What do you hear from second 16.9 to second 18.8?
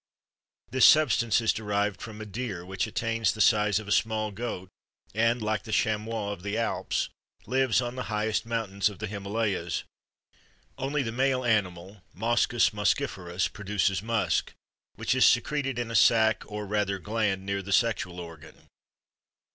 gland near the sexual organ.